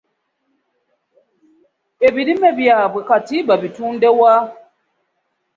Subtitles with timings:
[2.07, 4.35] Ebirime byabwe kati babitunde wa?